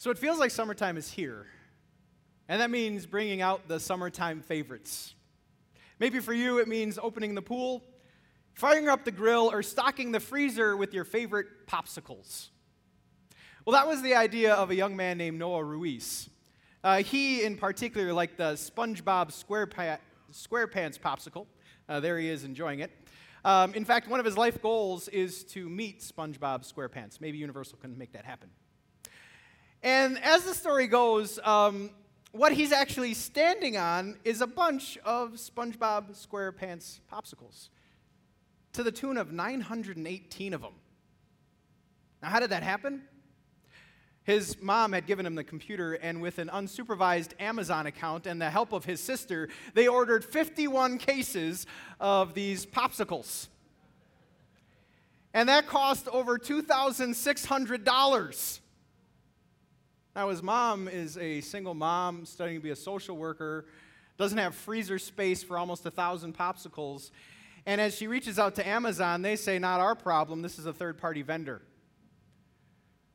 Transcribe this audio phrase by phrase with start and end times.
[0.00, 1.44] So it feels like summertime is here.
[2.48, 5.12] And that means bringing out the summertime favorites.
[5.98, 7.84] Maybe for you, it means opening the pool,
[8.54, 12.48] firing up the grill, or stocking the freezer with your favorite popsicles.
[13.66, 16.30] Well, that was the idea of a young man named Noah Ruiz.
[16.82, 19.32] Uh, he, in particular, liked the SpongeBob
[20.32, 21.44] SquarePants popsicle.
[21.90, 22.90] Uh, there he is enjoying it.
[23.44, 27.20] Um, in fact, one of his life goals is to meet SpongeBob SquarePants.
[27.20, 28.48] Maybe Universal can make that happen.
[29.82, 31.90] And as the story goes, um,
[32.32, 37.70] what he's actually standing on is a bunch of SpongeBob SquarePants popsicles
[38.74, 40.74] to the tune of 918 of them.
[42.22, 43.02] Now, how did that happen?
[44.22, 48.50] His mom had given him the computer, and with an unsupervised Amazon account and the
[48.50, 51.66] help of his sister, they ordered 51 cases
[51.98, 53.48] of these popsicles.
[55.32, 58.60] And that cost over $2,600.
[60.14, 63.66] Now, his mom is a single mom studying to be a social worker,
[64.18, 67.10] doesn't have freezer space for almost a thousand popsicles.
[67.64, 70.72] And as she reaches out to Amazon, they say, Not our problem, this is a
[70.72, 71.62] third party vendor.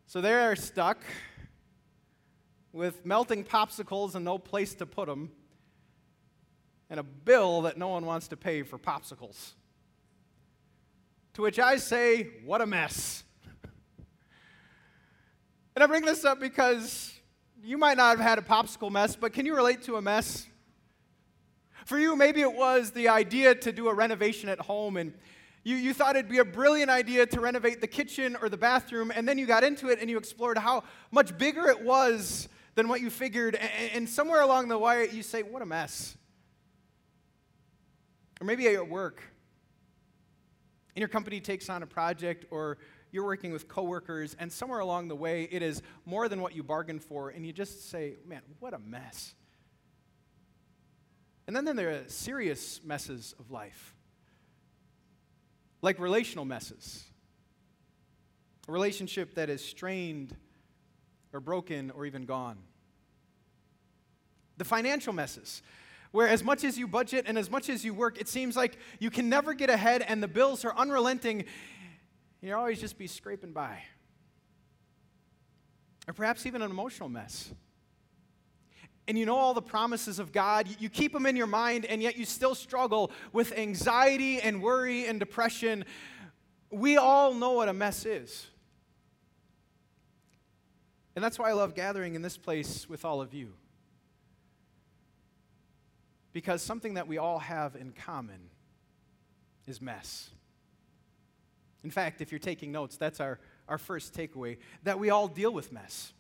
[0.08, 1.00] So they're stuck
[2.72, 5.32] with melting popsicles and no place to put them,
[6.90, 9.54] and a bill that no one wants to pay for popsicles.
[11.34, 13.25] To which I say, What a mess.
[15.76, 17.14] And I bring this up because
[17.62, 20.48] you might not have had a popsicle mess, but can you relate to a mess?
[21.86, 25.14] For you, maybe it was the idea to do a renovation at home and
[25.66, 29.12] you, you thought it'd be a brilliant idea to renovate the kitchen or the bathroom,
[29.14, 32.88] and then you got into it and you explored how much bigger it was than
[32.88, 33.56] what you figured.
[33.56, 36.16] And, and somewhere along the way, you say, What a mess.
[38.40, 39.24] Or maybe at work,
[40.96, 42.78] and your company takes on a project, or
[43.16, 46.62] you're working with coworkers, and somewhere along the way, it is more than what you
[46.62, 49.34] bargained for, and you just say, man, what a mess.
[51.48, 53.96] And then, then there are serious messes of life,
[55.82, 57.06] like relational messes.
[58.68, 60.36] A relationship that is strained
[61.32, 62.58] or broken or even gone.
[64.58, 65.62] The financial messes,
[66.12, 68.78] where as much as you budget and as much as you work, it seems like
[69.00, 71.46] you can never get ahead and the bills are unrelenting
[72.46, 73.80] You'll always just be scraping by.
[76.08, 77.52] Or perhaps even an emotional mess.
[79.08, 82.04] And you know all the promises of God, you keep them in your mind, and
[82.04, 85.86] yet you still struggle with anxiety and worry and depression.
[86.70, 88.48] We all know what a mess is.
[91.16, 93.54] And that's why I love gathering in this place with all of you.
[96.32, 98.50] Because something that we all have in common
[99.66, 100.30] is mess.
[101.86, 105.54] In fact, if you're taking notes, that's our, our first takeaway that we all deal
[105.54, 106.14] with mess.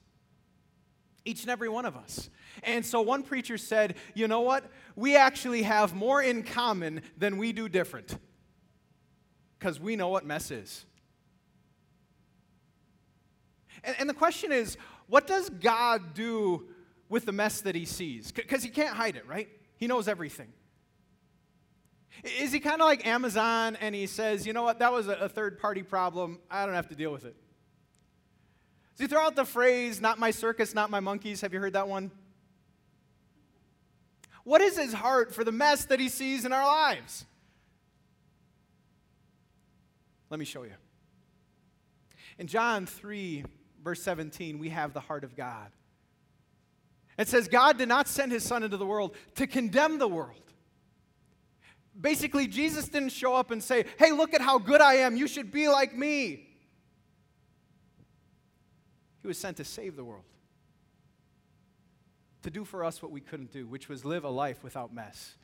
[1.25, 2.29] Each and every one of us.
[2.61, 4.71] And so one preacher said, you know what?
[4.95, 8.15] We actually have more in common than we do different.
[9.57, 10.85] Because we know what mess is.
[13.83, 14.77] And, and the question is,
[15.07, 16.67] what does God do
[17.09, 18.31] with the mess that he sees?
[18.31, 19.49] Because he can't hide it, right?
[19.77, 20.53] He knows everything.
[22.23, 25.29] Is he kind of like Amazon and he says, you know what, that was a
[25.29, 26.39] third party problem.
[26.49, 27.35] I don't have to deal with it?
[28.95, 31.41] Does he throw out the phrase, not my circus, not my monkeys?
[31.41, 32.11] Have you heard that one?
[34.45, 37.25] What is his heart for the mess that he sees in our lives?
[40.29, 40.73] Let me show you.
[42.37, 43.43] In John 3,
[43.83, 45.71] verse 17, we have the heart of God.
[47.17, 50.44] It says, God did not send his Son into the world to condemn the world,
[52.00, 55.16] Basically, Jesus didn't show up and say, Hey, look at how good I am.
[55.16, 56.47] You should be like me.
[59.22, 60.25] He was sent to save the world,
[62.44, 65.35] to do for us what we couldn't do, which was live a life without mess.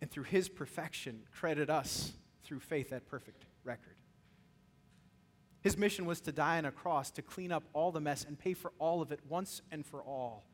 [0.00, 2.12] And through his perfection, credit us
[2.44, 3.96] through faith that perfect record.
[5.62, 8.38] His mission was to die on a cross to clean up all the mess and
[8.38, 10.44] pay for all of it once and for all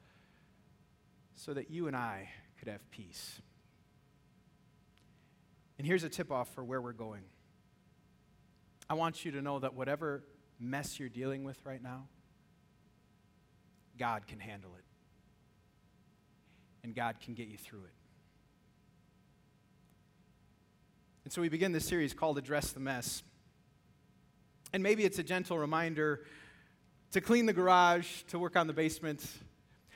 [1.35, 3.41] so that you and I could have peace.
[5.79, 7.23] And here's a tip off for where we're going.
[8.89, 10.23] I want you to know that whatever
[10.61, 12.07] mess you're dealing with right now,
[13.99, 14.85] God can handle it.
[16.83, 17.95] And God can get you through it.
[21.25, 23.23] And so we begin this series called Address the Mess.
[24.75, 26.25] And maybe it's a gentle reminder
[27.13, 29.25] to clean the garage, to work on the basement,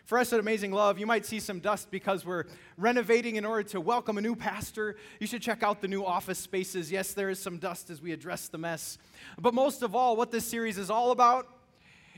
[0.08, 2.44] for us at Amazing Love, you might see some dust because we're
[2.78, 4.96] renovating in order to welcome a new pastor.
[5.20, 6.90] You should check out the new office spaces.
[6.90, 8.96] Yes, there is some dust as we address the mess.
[9.38, 11.46] But most of all, what this series is all about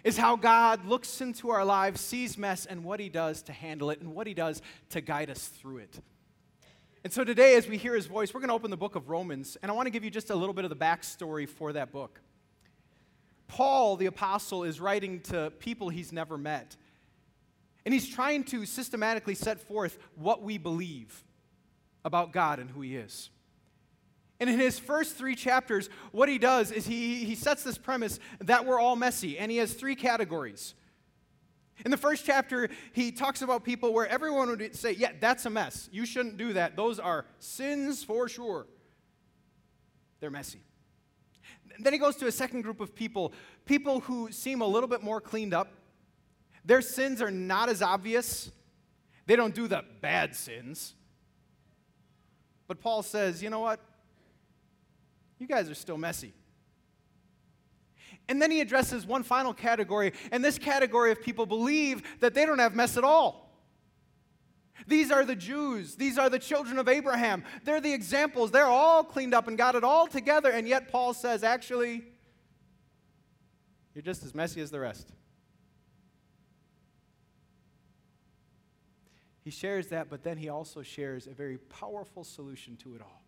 [0.04, 3.90] is how God looks into our lives, sees mess, and what He does to handle
[3.90, 5.98] it, and what He does to guide us through it.
[7.02, 9.08] And so today, as we hear His voice, we're going to open the book of
[9.08, 11.72] Romans, and I want to give you just a little bit of the backstory for
[11.72, 12.20] that book.
[13.48, 16.76] Paul, the apostle, is writing to people he's never met.
[17.90, 21.24] And he's trying to systematically set forth what we believe
[22.04, 23.30] about God and who he is.
[24.38, 28.20] And in his first three chapters, what he does is he, he sets this premise
[28.42, 30.76] that we're all messy, and he has three categories.
[31.84, 35.50] In the first chapter, he talks about people where everyone would say, Yeah, that's a
[35.50, 35.88] mess.
[35.90, 36.76] You shouldn't do that.
[36.76, 38.68] Those are sins for sure.
[40.20, 40.60] They're messy.
[41.80, 43.32] Then he goes to a second group of people,
[43.64, 45.72] people who seem a little bit more cleaned up.
[46.64, 48.50] Their sins are not as obvious,
[49.26, 50.94] they don't do the bad sins.
[52.66, 53.80] But Paul says, You know what?
[55.38, 56.34] You guys are still messy.
[58.28, 62.46] And then he addresses one final category, and this category of people believe that they
[62.46, 63.50] don't have mess at all.
[64.86, 65.96] These are the Jews.
[65.96, 67.44] These are the children of Abraham.
[67.64, 68.50] They're the examples.
[68.50, 72.04] They're all cleaned up and got it all together, and yet Paul says, actually,
[73.94, 75.12] you're just as messy as the rest.
[79.42, 83.22] He shares that, but then he also shares a very powerful solution to it all.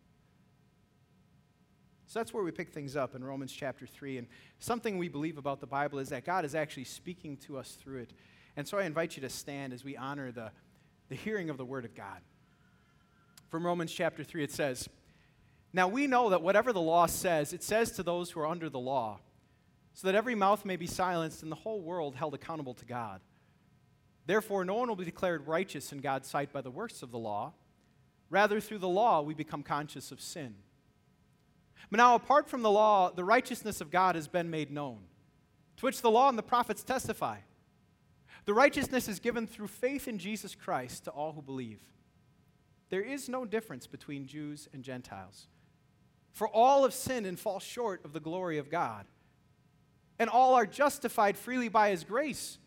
[2.06, 4.18] So that's where we pick things up in Romans chapter 3.
[4.18, 4.26] And
[4.58, 8.00] something we believe about the Bible is that God is actually speaking to us through
[8.00, 8.12] it.
[8.54, 10.50] And so I invite you to stand as we honor the,
[11.08, 12.20] the hearing of the Word of God.
[13.48, 14.90] From Romans chapter 3, it says,
[15.72, 18.68] Now we know that whatever the law says, it says to those who are under
[18.68, 19.20] the law,
[19.94, 23.22] so that every mouth may be silenced and the whole world held accountable to God.
[24.26, 27.18] Therefore, no one will be declared righteous in God's sight by the works of the
[27.18, 27.52] law.
[28.30, 30.54] Rather, through the law, we become conscious of sin.
[31.90, 35.00] But now, apart from the law, the righteousness of God has been made known,
[35.76, 37.38] to which the law and the prophets testify.
[38.44, 41.80] The righteousness is given through faith in Jesus Christ to all who believe.
[42.90, 45.48] There is no difference between Jews and Gentiles.
[46.32, 49.06] For all have sinned and fall short of the glory of God.
[50.18, 52.58] And all are justified freely by his grace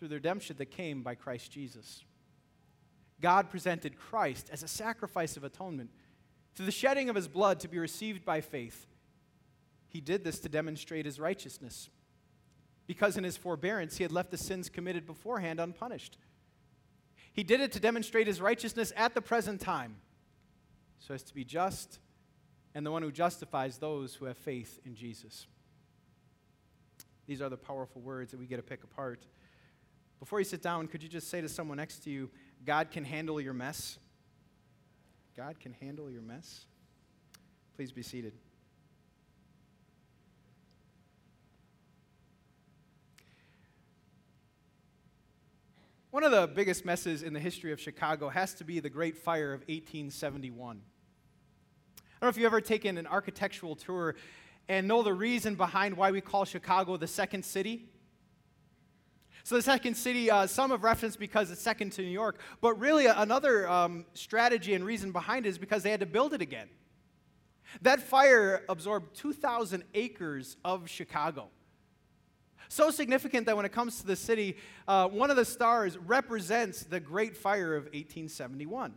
[0.00, 2.02] through the redemption that came by Christ Jesus.
[3.20, 5.90] God presented Christ as a sacrifice of atonement
[6.54, 8.86] through the shedding of his blood to be received by faith.
[9.88, 11.90] He did this to demonstrate his righteousness,
[12.86, 16.16] because in his forbearance he had left the sins committed beforehand unpunished.
[17.32, 19.96] He did it to demonstrate his righteousness at the present time,
[20.98, 21.98] so as to be just
[22.74, 25.46] and the one who justifies those who have faith in Jesus.
[27.26, 29.26] These are the powerful words that we get to pick apart.
[30.20, 32.30] Before you sit down, could you just say to someone next to you,
[32.64, 33.98] God can handle your mess?
[35.34, 36.66] God can handle your mess?
[37.74, 38.34] Please be seated.
[46.10, 49.16] One of the biggest messes in the history of Chicago has to be the Great
[49.16, 50.80] Fire of 1871.
[51.96, 54.16] I don't know if you've ever taken an architectural tour
[54.68, 57.86] and know the reason behind why we call Chicago the second city.
[59.50, 62.78] So the second city, uh, some have referenced because it's second to New York, but
[62.78, 66.40] really another um, strategy and reason behind it is because they had to build it
[66.40, 66.68] again.
[67.82, 71.48] That fire absorbed 2,000 acres of Chicago.
[72.68, 76.84] So significant that when it comes to the city, uh, one of the stars represents
[76.84, 78.94] the Great Fire of 1871.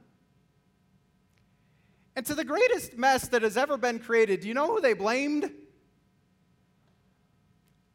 [2.15, 4.93] And to the greatest mess that has ever been created, do you know who they
[4.93, 5.49] blamed?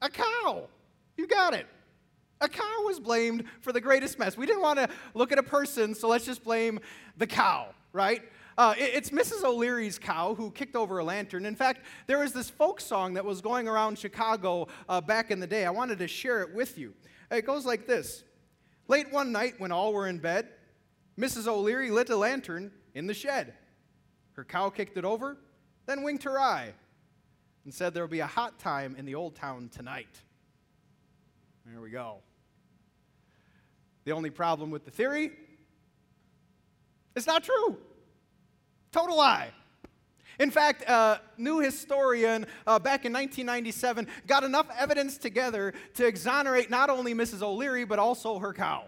[0.02, 0.66] A cow.
[1.16, 1.68] You got it.
[2.40, 4.36] A cow was blamed for the greatest mess.
[4.36, 6.80] We didn't want to look at a person, so let's just blame
[7.16, 8.22] the cow, right?
[8.56, 9.44] Uh, it, it's Mrs.
[9.44, 11.46] O'Leary's cow who kicked over a lantern.
[11.46, 15.40] In fact, there was this folk song that was going around Chicago uh, back in
[15.40, 15.64] the day.
[15.64, 16.94] I wanted to share it with you.
[17.30, 18.24] It goes like this
[18.88, 20.48] Late one night, when all were in bed,
[21.18, 21.46] Mrs.
[21.46, 23.52] O'Leary lit a lantern in the shed.
[24.32, 25.36] Her cow kicked it over,
[25.86, 26.72] then winked her eye
[27.64, 30.22] and said there will be a hot time in the old town tonight.
[31.70, 32.22] There we go.
[34.04, 35.32] The only problem with the theory,
[37.14, 37.76] it's not true.
[38.90, 39.50] Total lie.
[40.40, 46.70] In fact, a new historian uh, back in 1997 got enough evidence together to exonerate
[46.70, 47.42] not only Mrs.
[47.42, 48.84] O'Leary, but also her cow.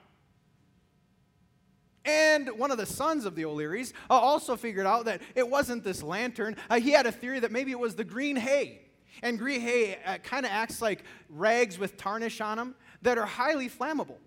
[2.06, 5.84] And one of the sons of the O'Learys uh, also figured out that it wasn't
[5.84, 6.56] this lantern.
[6.70, 8.80] Uh, he had a theory that maybe it was the green hay.
[9.22, 13.26] And green hay uh, kind of acts like rags with tarnish on them that are
[13.26, 14.18] highly flammable.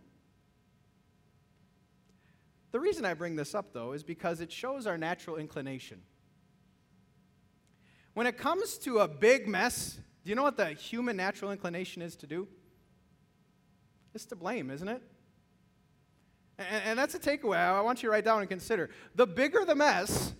[2.72, 6.02] The reason I bring this up, though, is because it shows our natural inclination.
[8.14, 12.02] When it comes to a big mess, do you know what the human natural inclination
[12.02, 12.48] is to do?
[14.14, 15.02] It's to blame, isn't it?
[16.58, 18.90] And, and that's a takeaway I want you to write down and consider.
[19.16, 20.34] The bigger the mess,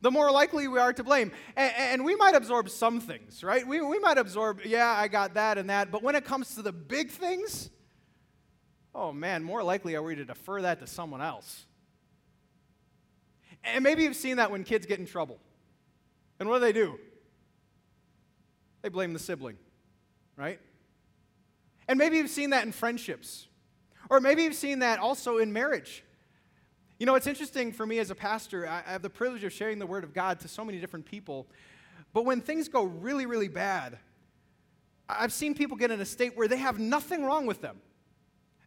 [0.00, 1.32] the more likely we are to blame.
[1.56, 3.66] And, and, we might absorb some things, right?
[3.66, 5.90] We, we might absorb, yeah, I got that and that.
[5.90, 7.70] But when it comes to the big things,
[8.94, 11.66] oh man, more likely are we to defer that to someone else.
[13.64, 15.38] And maybe you've seen that when kids get in trouble.
[16.38, 16.98] And what do they do?
[18.82, 19.56] They blame the sibling,
[20.36, 20.60] right?
[21.88, 23.48] And maybe you've seen that in friendships.
[24.08, 26.04] Or maybe you've seen that also in marriage.
[26.98, 29.78] You know, it's interesting for me as a pastor, I have the privilege of sharing
[29.78, 31.46] the Word of God to so many different people.
[32.14, 33.98] But when things go really, really bad,
[35.08, 37.80] I've seen people get in a state where they have nothing wrong with them.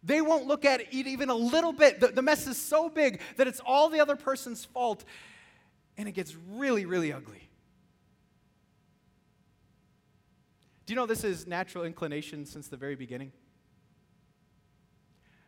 [0.04, 2.00] They won't look at it even a little bit.
[2.00, 5.04] The, the mess is so big that it's all the other person's fault,
[5.98, 7.50] and it gets really, really ugly.
[10.86, 13.32] Do you know this is natural inclination since the very beginning?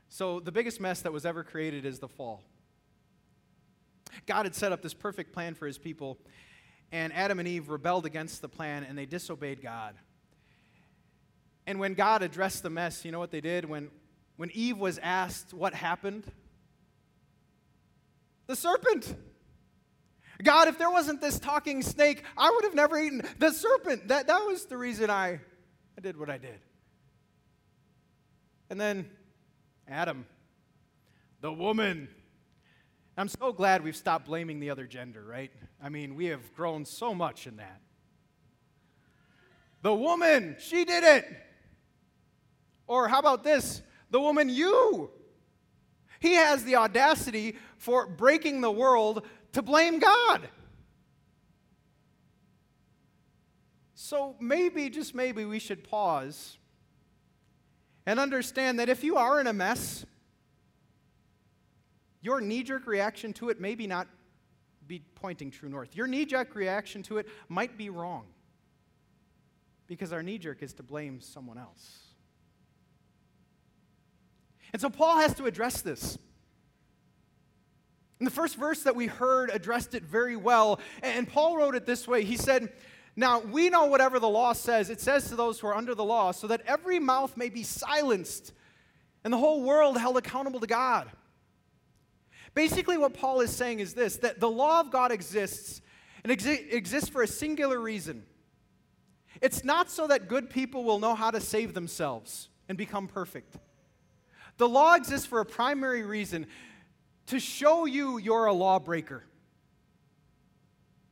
[0.10, 2.44] So, the biggest mess that was ever created is the fall.
[4.26, 6.18] God had set up this perfect plan for his people,
[6.92, 9.96] and Adam and Eve rebelled against the plan and they disobeyed God.
[11.66, 13.66] And when God addressed the mess, you know what they did?
[13.66, 13.90] When,
[14.36, 16.26] when Eve was asked what happened,
[18.48, 19.16] the serpent.
[20.44, 24.08] God, if there wasn't this talking snake, I would have never eaten the serpent.
[24.08, 25.40] That, that was the reason I,
[25.98, 26.60] I did what I did.
[28.70, 29.10] And then
[29.88, 30.26] Adam,
[31.42, 32.10] the woman.
[33.18, 35.52] I'm so glad we've stopped blaming the other gender, right?
[35.84, 37.82] I mean, we have grown so much in that.
[39.82, 41.26] The woman, she did it.
[42.88, 43.82] Or how about this?
[44.10, 45.10] The woman, you.
[46.20, 50.48] He has the audacity for breaking the world to blame God.
[53.96, 56.58] So maybe, just maybe, we should pause
[58.06, 60.06] and understand that if you are in a mess,
[62.22, 64.08] your knee jerk reaction to it maybe not
[64.88, 65.96] be pointing true north.
[65.96, 68.26] Your knee jerk reaction to it might be wrong
[69.88, 72.00] because our knee jerk is to blame someone else.
[74.74, 76.18] And so Paul has to address this.
[78.20, 80.80] And the first verse that we heard addressed it very well.
[81.02, 82.72] And Paul wrote it this way He said,
[83.16, 86.04] Now we know whatever the law says, it says to those who are under the
[86.04, 88.54] law, so that every mouth may be silenced
[89.24, 91.10] and the whole world held accountable to God.
[92.54, 95.82] Basically, what Paul is saying is this that the law of God exists
[96.24, 98.24] and exi- exists for a singular reason.
[99.42, 103.56] It's not so that good people will know how to save themselves and become perfect.
[104.58, 106.46] The law exists for a primary reason
[107.28, 109.24] to show you you're a lawbreaker.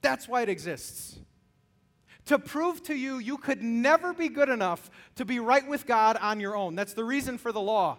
[0.02, 1.18] That's why it exists.
[2.26, 6.18] To prove to you you could never be good enough to be right with God
[6.18, 6.76] on your own.
[6.76, 7.98] That's the reason for the law.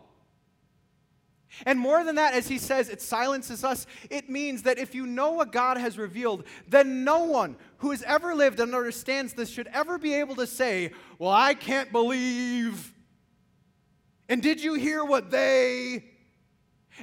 [1.67, 3.87] And more than that, as he says, it silences us.
[4.09, 8.03] It means that if you know what God has revealed, then no one who has
[8.05, 12.95] ever lived and understands this should ever be able to say, Well, I can't believe.
[14.29, 16.05] And did you hear what they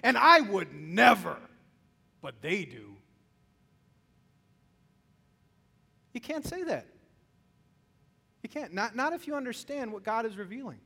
[0.04, 1.38] and I would never,
[2.22, 2.96] but they do.
[6.14, 6.88] You can't say that.
[8.42, 8.74] You can't.
[8.74, 10.80] Not, not if you understand what God is revealing.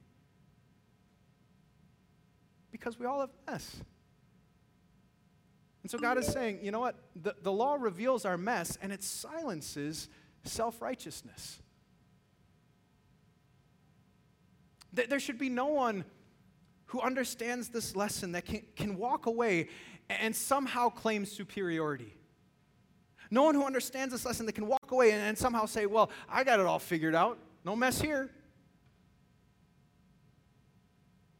[2.82, 3.80] Because we all have mess.
[5.84, 6.96] And so God is saying, you know what?
[7.16, 10.10] The, the law reveals our mess and it silences
[10.44, 11.60] self righteousness.
[14.94, 16.06] There should be no one
[16.88, 19.70] who understands this lesson that can, can walk away
[20.10, 22.16] and somehow claim superiority.
[23.30, 26.10] No one who understands this lesson that can walk away and, and somehow say, Well,
[26.28, 27.38] I got it all figured out.
[27.64, 28.32] No mess here.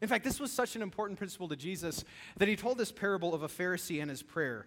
[0.02, 2.04] In fact, this was such an important principle to Jesus
[2.36, 4.66] that he told this parable of a Pharisee and his prayer.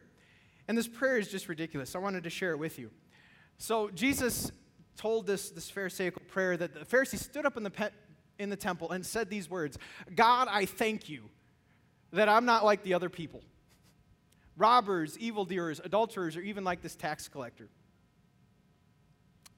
[0.69, 1.93] And this prayer is just ridiculous.
[1.93, 2.89] I wanted to share it with you.
[3.57, 4.51] So, Jesus
[4.95, 7.89] told this, this Pharisaical prayer that the Pharisee stood up in the, pe-
[8.39, 9.77] in the temple and said these words
[10.15, 11.23] God, I thank you
[12.13, 13.43] that I'm not like the other people
[14.57, 17.67] robbers, evildoers, adulterers, or even like this tax collector.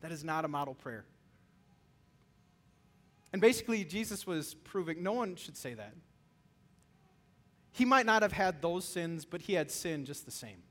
[0.02, 1.06] That is not a model prayer.
[3.34, 5.94] And basically, Jesus was proving no one should say that.
[7.72, 10.64] He might not have had those sins, but he had sin just the same.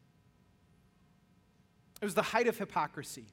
[2.00, 3.26] It was the height of hypocrisy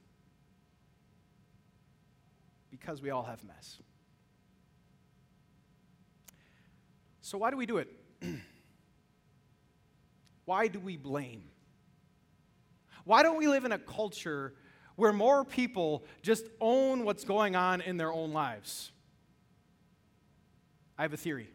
[2.70, 3.80] because we all have mess.
[7.22, 7.90] So, why do we do it?
[10.46, 11.44] why do we blame?
[13.06, 14.54] Why don't we live in a culture
[14.96, 18.92] where more people just own what's going on in their own lives?
[21.04, 21.50] I have a theory.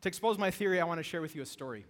[0.00, 1.86] To expose my theory, I want to share with you a story.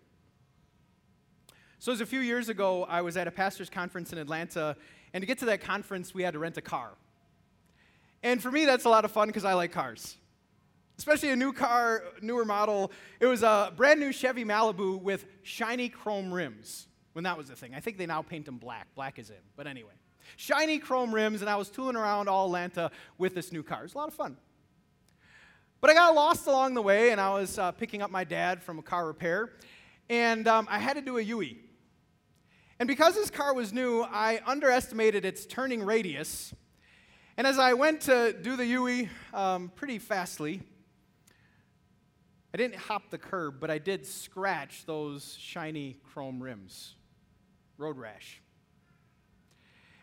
[1.78, 4.76] So, it was a few years ago, I was at a pastor's conference in Atlanta,
[5.14, 6.90] and to get to that conference, we had to rent a car.
[8.22, 10.18] And for me, that's a lot of fun because I like cars,
[10.98, 12.92] especially a new car, newer model.
[13.18, 17.56] It was a brand new Chevy Malibu with shiny chrome rims when that was the
[17.56, 17.72] thing.
[17.74, 18.86] I think they now paint them black.
[18.94, 19.36] Black is in.
[19.56, 19.94] But anyway,
[20.36, 23.80] shiny chrome rims, and I was tooling around all Atlanta with this new car.
[23.80, 24.36] It was a lot of fun.
[25.80, 28.62] But I got lost along the way, and I was uh, picking up my dad
[28.62, 29.52] from a car repair,
[30.10, 31.56] and um, I had to do a U-turn.
[32.80, 36.54] And because this car was new, I underestimated its turning radius.
[37.36, 40.62] And as I went to do the U um, pretty fastly,
[42.52, 46.94] I didn't hop the curb, but I did scratch those shiny chrome rims.
[47.76, 48.40] Road rash.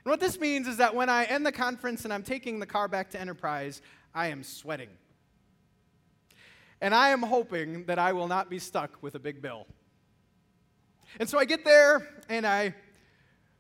[0.06, 2.66] And what this means is that when I end the conference and I'm taking the
[2.66, 3.82] car back to Enterprise,
[4.14, 4.90] I am sweating.
[6.86, 9.66] And I am hoping that I will not be stuck with a big bill.
[11.20, 12.76] And so I get there and I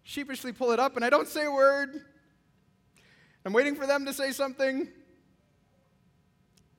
[0.03, 2.01] sheepishly pull it up and I don't say a word.
[3.43, 4.87] I'm waiting for them to say something,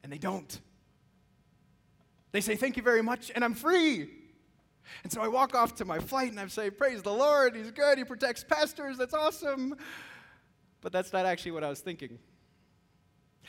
[0.04, 0.60] and they don't.
[2.30, 4.08] They say, Thank you very much, and I'm free.
[5.02, 7.72] And so I walk off to my flight and I say, Praise the Lord, He's
[7.72, 9.74] good, He protects pastors, that's awesome.
[10.80, 12.20] But that's not actually what I was thinking.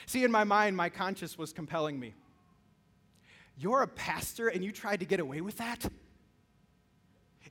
[0.08, 2.16] See, in my mind, my conscience was compelling me.
[3.58, 5.90] You're a pastor and you tried to get away with that?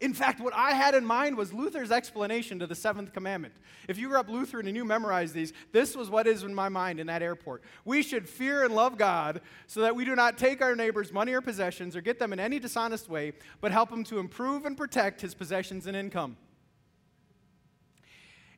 [0.01, 3.55] In fact, what I had in mind was Luther's explanation to the seventh commandment.
[3.89, 6.69] If you grew up Lutheran and you memorized these, this was what is in my
[6.69, 7.63] mind in that airport.
[7.85, 11.33] We should fear and love God so that we do not take our neighbor's money
[11.33, 14.77] or possessions or get them in any dishonest way, but help him to improve and
[14.77, 16.37] protect his possessions and income.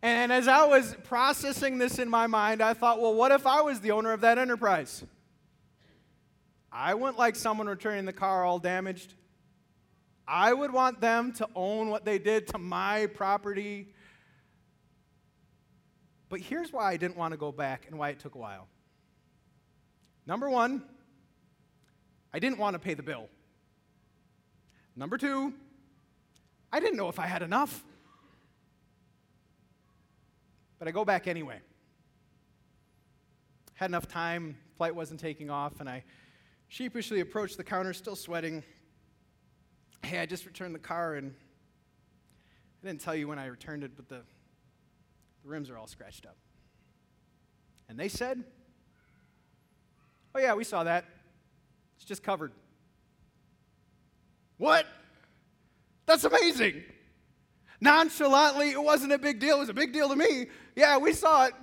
[0.02, 3.60] And as I was processing this in my mind, I thought, well, what if I
[3.62, 5.04] was the owner of that enterprise?
[6.72, 9.14] I wouldn't like someone returning the car all damaged.
[10.26, 13.94] I would want them to own what they did to my property.
[16.28, 18.68] But here's why I didn't want to go back and why it took a while.
[20.26, 20.82] Number one,
[22.34, 23.28] I didn't want to pay the bill.
[24.94, 25.54] Number two,
[26.70, 27.82] I didn't know if I had enough.
[30.78, 31.60] But I go back anyway.
[33.74, 36.04] Had enough time, flight wasn't taking off, and I
[36.68, 38.62] sheepishly approached the counter, still sweating.
[40.02, 41.34] Hey, I just returned the car and
[42.82, 44.22] I didn't tell you when I returned it, but the,
[45.42, 46.36] the rims are all scratched up.
[47.88, 48.44] And they said,
[50.34, 51.04] Oh, yeah, we saw that.
[51.96, 52.52] It's just covered.
[54.58, 54.86] What?
[56.06, 56.84] That's amazing.
[57.80, 59.56] Nonchalantly, it wasn't a big deal.
[59.56, 60.46] It was a big deal to me.
[60.76, 61.54] Yeah, we saw it.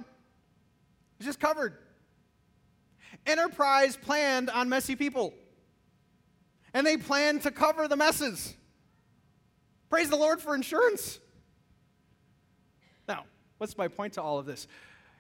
[1.20, 1.78] It's just covered.
[3.26, 5.34] Enterprise planned on messy people
[6.76, 8.54] and they plan to cover the messes.
[9.90, 11.20] Praise the Lord for insurance.
[13.08, 13.24] Now,
[13.58, 14.68] what's my point to all of this?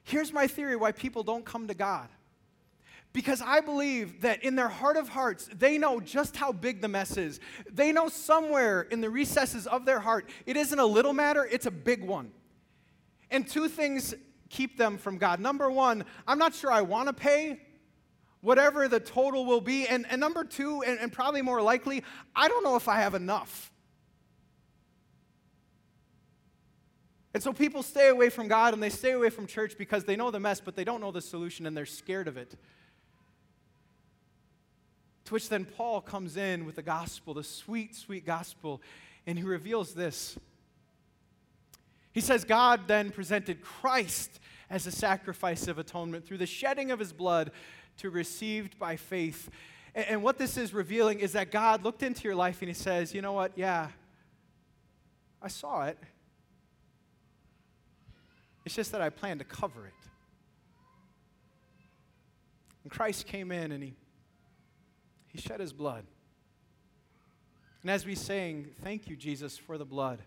[0.03, 2.09] Here's my theory why people don't come to God.
[3.13, 6.89] Because I believe that in their heart of hearts, they know just how big the
[6.89, 7.39] mess is.
[7.71, 11.65] They know somewhere in the recesses of their heart, it isn't a little matter, it's
[11.65, 12.33] a big one.
[13.31, 14.13] And two things
[14.49, 15.39] keep them from God.
[15.39, 17.61] Number one, I'm not sure I want to pay,
[18.45, 19.87] whatever the total will be.
[19.87, 22.03] And, and number two, and, and probably more likely,
[22.35, 23.71] I don't know if I have enough.
[27.33, 30.15] And so people stay away from God and they stay away from church because they
[30.15, 32.55] know the mess, but they don't know the solution and they're scared of it.
[35.25, 38.79] To which then Paul comes in with the gospel, the sweet, sweet gospel,
[39.25, 40.37] and he reveals this.
[42.13, 46.99] He says, God then presented Christ as a sacrifice of atonement through the shedding of
[46.99, 47.51] his blood
[47.97, 49.49] to received by faith.
[49.93, 52.73] And, and what this is revealing is that God looked into your life and He
[52.73, 53.53] says, you know what?
[53.55, 53.89] Yeah,
[55.41, 55.97] I saw it.
[58.65, 59.93] It's just that I plan to cover it.
[62.83, 63.93] And Christ came in and He,
[65.27, 66.05] he shed His blood.
[67.81, 70.19] And as we sang, thank you, Jesus, for the blood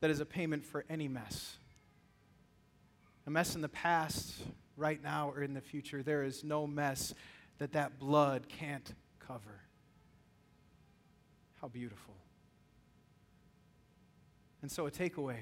[0.00, 1.56] that is a payment for any mess.
[3.26, 4.34] A mess in the past,
[4.78, 6.02] right now or in the future.
[6.02, 7.14] There is no mess
[7.58, 9.60] that that blood can't cover.
[11.60, 12.14] How beautiful.
[14.62, 15.38] And so, a takeaway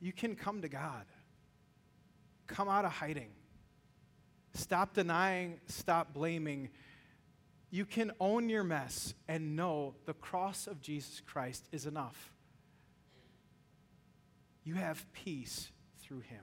[0.00, 1.04] you can come to God,
[2.46, 3.30] come out of hiding,
[4.54, 6.70] stop denying, stop blaming.
[7.70, 12.32] You can own your mess and know the cross of Jesus Christ is enough.
[14.64, 16.42] You have peace through him.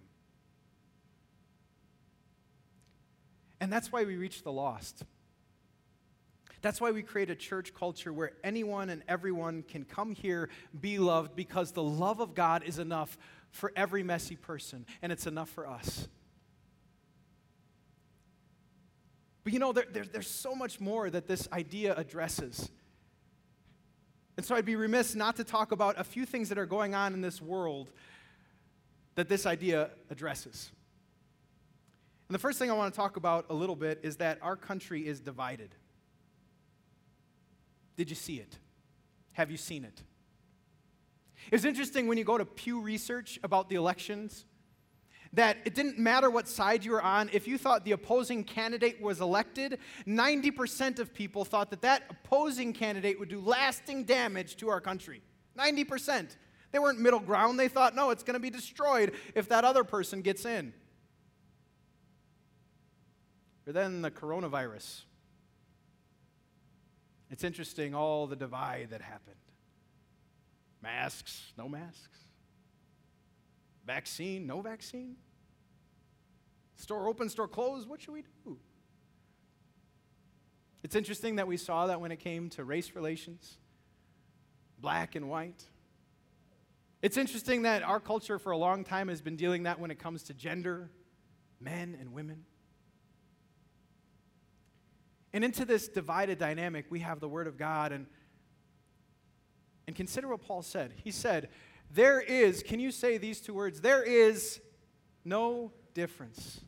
[3.64, 5.06] And that's why we reach the lost.
[6.62, 10.50] That's why we create a church culture where anyone and everyone can come here,
[10.82, 13.18] be loved, because the love of God is enough
[13.52, 16.10] for every messy person, and it's enough for us.
[19.46, 22.70] But you know, there, there, there's so much more that this idea addresses.
[24.36, 26.96] And so I'd be remiss not to talk about a few things that are going
[26.96, 27.94] on in this world
[29.16, 30.70] that this idea addresses.
[32.34, 34.56] And the first thing I want to talk about a little bit is that our
[34.56, 35.76] country is divided.
[37.96, 38.58] Did you see it?
[39.34, 40.02] Have you seen it?
[41.52, 44.46] It's interesting when you go to Pew Research about the elections
[45.34, 47.30] that it didn't matter what side you were on.
[47.32, 52.74] If you thought the opposing candidate was elected, 90% of people thought that that opposing
[52.74, 55.22] candidate would do lasting damage to our country.
[55.56, 56.36] 90%.
[56.72, 57.60] They weren't middle ground.
[57.60, 60.74] They thought, no, it's going to be destroyed if that other person gets in.
[63.66, 65.04] Or then the coronavirus.
[67.30, 69.36] It's interesting all the divide that happened.
[70.82, 72.20] Masks, no masks.
[73.86, 75.16] Vaccine, no vaccine.
[76.76, 78.58] Store open, store closed, what should we do?
[80.84, 83.58] It's interesting that we saw that when it came to race relations,
[84.80, 85.64] black and white.
[87.02, 90.00] It's interesting that our culture for a long time has been dealing that when it
[90.00, 90.90] comes to gender,
[91.60, 92.44] men and women.
[95.34, 97.92] And into this divided dynamic, we have the Word of God.
[97.92, 98.06] And,
[99.88, 100.94] and consider what Paul said.
[101.04, 101.50] He said,
[101.92, 103.82] There is, can you say these two words?
[103.82, 104.62] There is
[105.26, 106.62] no difference.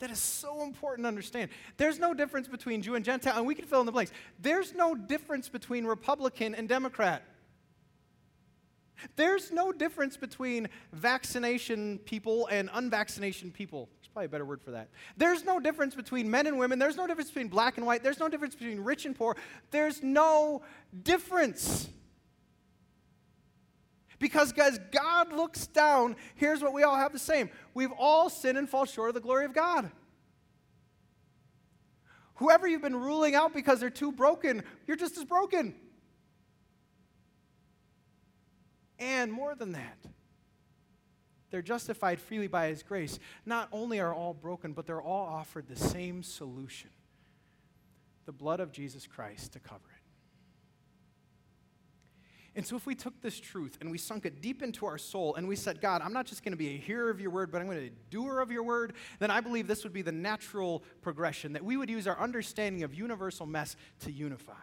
[0.00, 1.50] That is so important to understand.
[1.76, 4.12] There's no difference between Jew and Gentile, and we can fill in the blanks.
[4.40, 7.22] There's no difference between Republican and Democrat.
[9.16, 13.88] There's no difference between vaccination people and unvaccination people.
[14.14, 14.90] Probably a better word for that.
[15.16, 16.78] There's no difference between men and women.
[16.78, 18.04] There's no difference between black and white.
[18.04, 19.36] There's no difference between rich and poor.
[19.72, 20.62] There's no
[21.02, 21.88] difference.
[24.20, 27.50] Because, guys, God looks down, here's what we all have the same.
[27.74, 29.90] We've all sinned and fall short of the glory of God.
[32.36, 35.74] Whoever you've been ruling out because they're too broken, you're just as broken.
[39.00, 39.98] And more than that,
[41.54, 43.20] they're justified freely by His grace.
[43.46, 46.90] Not only are all broken, but they're all offered the same solution
[48.26, 50.02] the blood of Jesus Christ to cover it.
[52.56, 55.36] And so, if we took this truth and we sunk it deep into our soul
[55.36, 57.52] and we said, God, I'm not just going to be a hearer of your word,
[57.52, 59.92] but I'm going to be a doer of your word, then I believe this would
[59.92, 64.54] be the natural progression that we would use our understanding of universal mess to unify.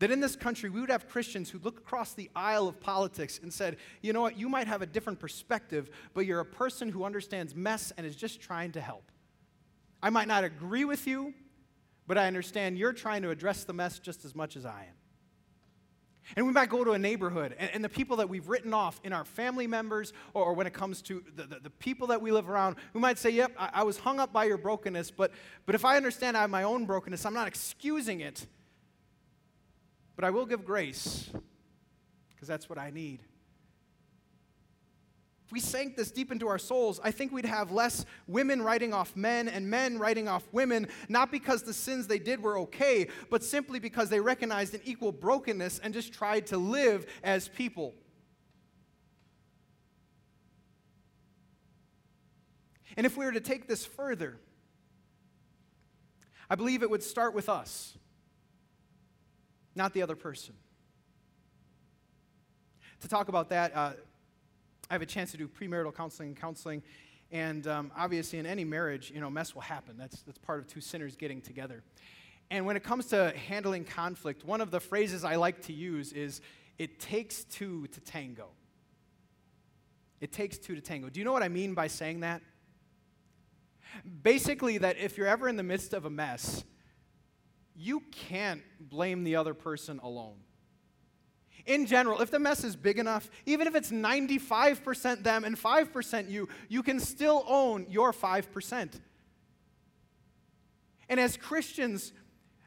[0.00, 3.38] That in this country, we would have Christians who look across the aisle of politics
[3.42, 6.88] and said, you know what, you might have a different perspective, but you're a person
[6.88, 9.10] who understands mess and is just trying to help.
[10.02, 11.32] I might not agree with you,
[12.06, 14.94] but I understand you're trying to address the mess just as much as I am.
[16.36, 18.98] And we might go to a neighborhood, and, and, the people that we've written off
[19.04, 22.22] in our family members, or, or when it comes to the, the, the, people that
[22.22, 25.10] we live around, we might say, Yep, I, I was hung up by your brokenness,
[25.10, 25.32] but,
[25.66, 28.46] but if I understand I have my own brokenness, I'm not excusing it,
[30.16, 31.30] but I will give grace,
[32.30, 33.20] because that's what I need
[35.46, 38.94] If we sank this deep into our souls, I think we'd have less women writing
[38.94, 43.08] off men and men writing off women, not because the sins they did were okay,
[43.28, 47.92] but simply because they recognized an equal brokenness and just tried to live as people.
[52.96, 54.38] And if we were to take this further,
[56.48, 57.98] I believe it would start with us,
[59.74, 60.54] not the other person.
[63.00, 63.92] To talk about that, uh,
[64.88, 66.82] I have a chance to do premarital counseling and counseling.
[67.30, 69.96] And um, obviously, in any marriage, you know, mess will happen.
[69.98, 71.82] That's, that's part of two sinners getting together.
[72.50, 76.12] And when it comes to handling conflict, one of the phrases I like to use
[76.12, 76.40] is
[76.78, 78.48] it takes two to tango.
[80.20, 81.08] It takes two to tango.
[81.08, 82.42] Do you know what I mean by saying that?
[84.22, 86.64] Basically, that if you're ever in the midst of a mess,
[87.74, 90.36] you can't blame the other person alone
[91.66, 96.30] in general, if the mess is big enough, even if it's 95% them and 5%
[96.30, 99.00] you, you can still own your 5%.
[101.08, 102.12] And as Christians,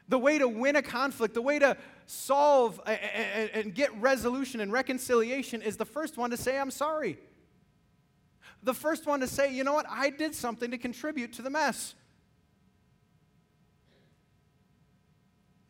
[0.08, 5.62] the way to win a conflict, the way to solve and get resolution and reconciliation
[5.62, 7.18] is the first one to say, I'm sorry.
[8.64, 11.50] The first one to say, you know what, I did something to contribute to the
[11.50, 11.94] mess.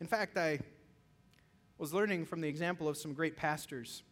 [0.01, 0.59] In fact, I
[1.77, 4.03] was learning from the example of some great pastors.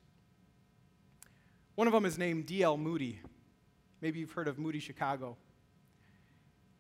[1.76, 2.78] One of them is named D.L.
[2.78, 3.20] Moody.
[4.02, 5.38] Maybe you've heard of Moody Chicago.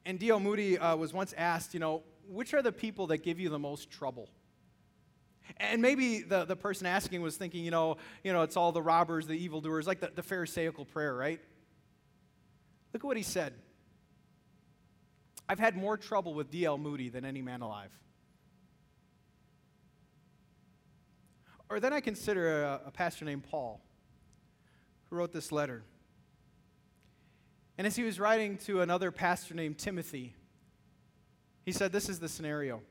[0.05, 0.39] And D.L.
[0.39, 3.59] Moody uh, was once asked, you know, which are the people that give you the
[3.59, 4.29] most trouble?
[5.57, 8.81] And maybe the, the person asking was thinking, you know, you know, it's all the
[8.81, 11.39] robbers, the evildoers, like the, the Pharisaical prayer, right?
[12.93, 13.53] Look at what he said.
[15.47, 16.77] I've had more trouble with D.L.
[16.77, 17.91] Moody than any man alive.
[21.69, 23.81] Or then I consider a, a pastor named Paul
[25.09, 25.83] who wrote this letter.
[27.77, 30.35] And as he was writing to another pastor named Timothy,
[31.65, 32.81] he said, This is the scenario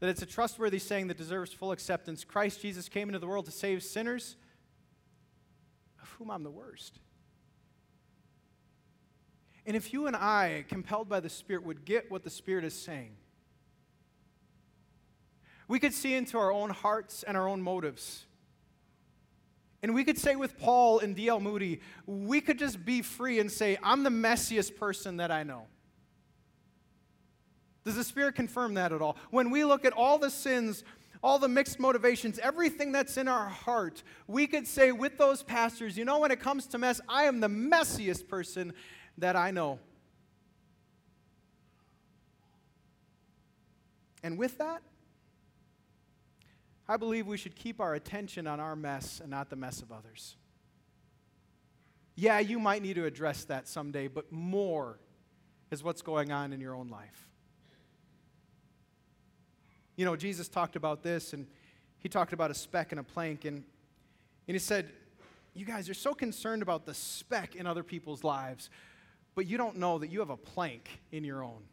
[0.00, 2.24] that it's a trustworthy saying that deserves full acceptance.
[2.24, 4.36] Christ Jesus came into the world to save sinners,
[6.02, 6.98] of whom I'm the worst.
[9.64, 12.74] And if you and I, compelled by the Spirit, would get what the Spirit is
[12.74, 13.16] saying,
[15.68, 18.26] we could see into our own hearts and our own motives.
[19.82, 21.40] And we could say with Paul and D.L.
[21.40, 25.66] Moody, we could just be free and say, I'm the messiest person that I know.
[27.84, 29.16] Does the Spirit confirm that at all?
[29.30, 30.82] When we look at all the sins,
[31.22, 35.96] all the mixed motivations, everything that's in our heart, we could say with those pastors,
[35.96, 38.72] you know, when it comes to mess, I am the messiest person
[39.18, 39.78] that I know.
[44.22, 44.82] And with that,
[46.88, 49.90] I believe we should keep our attention on our mess and not the mess of
[49.90, 50.36] others.
[52.14, 54.98] Yeah, you might need to address that someday, but more
[55.70, 57.28] is what's going on in your own life.
[59.96, 61.46] You know, Jesus talked about this, and
[61.98, 64.90] he talked about a speck and a plank, and, and he said,
[65.54, 68.70] You guys are so concerned about the speck in other people's lives,
[69.34, 71.64] but you don't know that you have a plank in your own.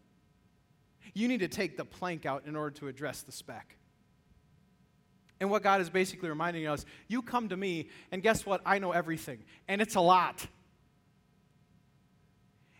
[1.13, 3.77] You need to take the plank out in order to address the speck.
[5.43, 8.61] And what God is basically reminding us you come to me, and guess what?
[8.65, 10.47] I know everything, and it's a lot.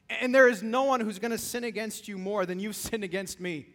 [0.08, 3.04] And there is no one who's going to sin against you more than you've sinned
[3.04, 3.68] against me.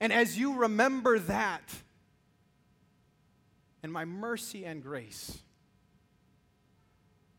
[0.00, 1.74] And as you remember that,
[3.82, 5.38] and my mercy and grace,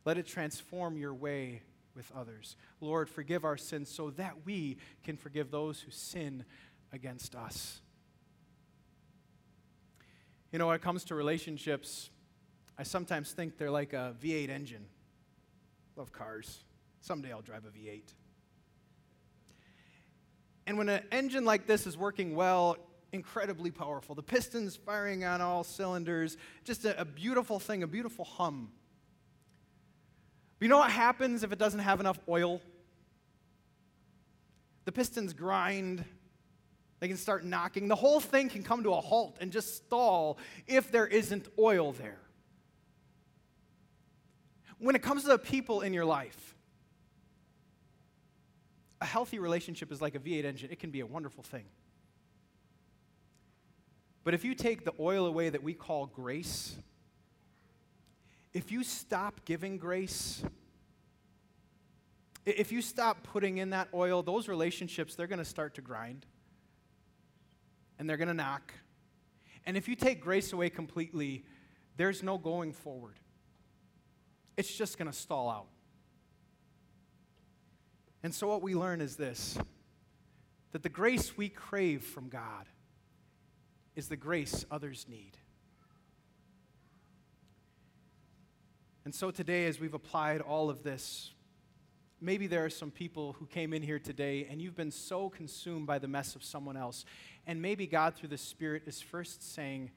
[0.06, 1.63] let it transform your way
[1.95, 2.56] with others.
[2.82, 6.45] Lord, forgive our sins so that we can forgive those who sin
[6.93, 7.82] against us.
[10.51, 12.10] You know, when it comes to relationships,
[12.77, 14.86] I sometimes think they're like a V8 engine.
[15.95, 16.63] Love cars.
[17.01, 18.13] Someday I'll drive a V8.
[20.67, 22.77] And when an engine like this is working well,
[23.12, 28.25] incredibly powerful, the pistons firing on all cylinders, just a, a beautiful thing, a beautiful
[28.25, 28.69] hum.
[30.60, 32.62] But you know what happens if it doesn't have enough oil?
[34.86, 36.05] The pistons grind,
[36.99, 37.88] they can start knocking.
[37.88, 41.91] The whole thing can come to a halt and just stall if there isn't oil
[41.91, 42.19] there.
[44.79, 46.55] When it comes to the people in your life,
[48.99, 51.65] a healthy relationship is like a V8 engine, it can be a wonderful thing.
[54.23, 56.75] But if you take the oil away that we call grace,
[58.53, 60.43] if you stop giving grace,
[62.45, 66.25] if you stop putting in that oil, those relationships, they're going to start to grind
[67.97, 68.73] and they're going to knock.
[69.65, 71.43] And if you take grace away completely,
[71.97, 73.19] there's no going forward.
[74.55, 75.67] It's just going to stall out.
[78.23, 79.57] And so, what we learn is this
[80.71, 82.65] that the grace we crave from God
[83.95, 85.38] is the grace others need.
[89.05, 91.31] And so, today, as we've applied all of this,
[92.19, 95.86] maybe there are some people who came in here today and you've been so consumed
[95.86, 97.06] by the mess of someone else.
[97.45, 99.91] And maybe God, through the Spirit, is first saying,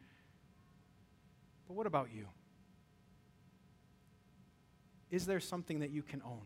[1.66, 2.26] But what about you?
[5.11, 6.42] Is there something that you can own?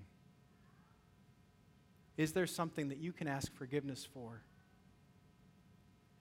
[2.16, 4.42] Is there something that you can ask forgiveness for?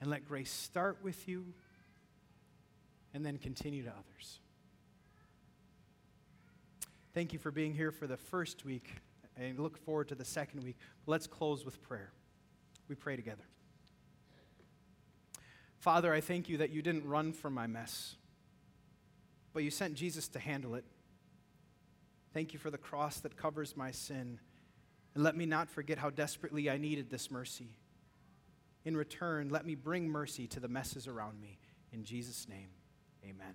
[0.02, 1.54] And let grace start with you
[3.14, 4.40] and then continue to others.
[7.14, 8.96] Thank you for being here for the first week
[9.38, 10.78] and look forward to the second week.
[11.06, 12.12] Let's close with prayer.
[12.88, 13.44] We pray together.
[15.80, 18.16] Father, I thank you that you didn't run from my mess,
[19.54, 20.86] but you sent Jesus to handle it.
[22.34, 24.40] Thank you for the cross that covers my sin.
[25.14, 27.78] And let me not forget how desperately I needed this mercy.
[28.86, 31.60] In return, let me bring mercy to the messes around me.
[31.92, 32.70] In Jesus' name,
[33.24, 33.54] amen.